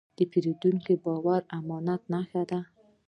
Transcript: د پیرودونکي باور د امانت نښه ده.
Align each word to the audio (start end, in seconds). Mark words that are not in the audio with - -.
د 0.17 0.19
پیرودونکي 0.31 0.95
باور 1.03 1.41
د 1.45 1.49
امانت 1.57 2.01
نښه 2.11 2.43
ده. 2.49 2.59